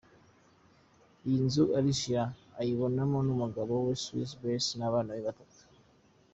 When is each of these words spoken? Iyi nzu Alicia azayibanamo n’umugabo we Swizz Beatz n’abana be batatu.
Iyi 1.27 1.39
nzu 1.45 1.63
Alicia 1.77 2.23
azayibanamo 2.33 3.17
n’umugabo 3.27 3.73
we 3.85 3.93
Swizz 4.03 4.31
Beatz 4.41 4.67
n’abana 4.79 5.09
be 5.15 5.21
batatu. 5.27 5.61